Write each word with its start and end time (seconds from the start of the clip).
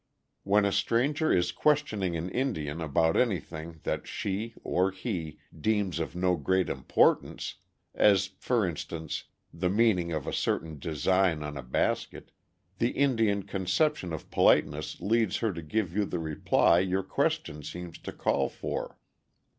When 0.41 0.65
a 0.65 0.71
stranger 0.71 1.31
is 1.31 1.51
questioning 1.51 2.15
an 2.17 2.27
Indian 2.31 2.81
about 2.81 3.15
anything 3.15 3.81
that 3.83 4.07
she 4.07 4.55
(or 4.63 4.89
he) 4.89 5.37
deems 5.55 5.99
of 5.99 6.15
no 6.15 6.35
great 6.37 6.69
importance, 6.69 7.57
as, 7.93 8.31
for 8.39 8.65
instance, 8.65 9.25
the 9.53 9.69
meaning 9.69 10.11
of 10.11 10.25
a 10.25 10.33
certain 10.33 10.79
design 10.79 11.43
on 11.43 11.55
a 11.55 11.61
basket, 11.61 12.31
the 12.79 12.93
Indian 12.97 13.43
conception 13.43 14.11
of 14.11 14.31
politeness 14.31 14.99
leads 15.01 15.37
her 15.37 15.53
to 15.53 15.61
give 15.61 15.95
you 15.95 16.05
the 16.05 16.17
reply 16.17 16.79
your 16.79 17.03
question 17.03 17.61
seems 17.61 17.99
to 17.99 18.11
call 18.11 18.49
for. 18.49 18.97